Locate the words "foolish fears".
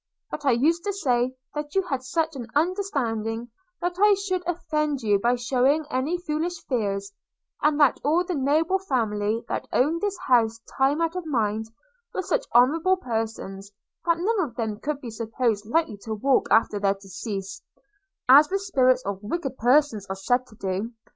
6.17-7.13